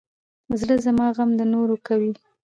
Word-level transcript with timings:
زړه 0.59 0.75
زما 0.85 1.07
غم 1.15 1.29
د 1.39 1.41
نورو 1.53 1.75
کوي. 1.87 2.11